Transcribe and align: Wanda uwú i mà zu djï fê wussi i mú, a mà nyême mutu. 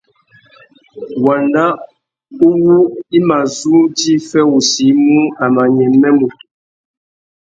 Wanda 1.23 1.65
uwú 2.47 2.77
i 3.17 3.19
mà 3.27 3.37
zu 3.55 3.75
djï 3.95 4.13
fê 4.29 4.41
wussi 4.51 4.85
i 4.91 4.97
mú, 5.03 5.19
a 5.43 5.45
mà 5.55 5.63
nyême 5.75 6.09
mutu. 6.17 6.45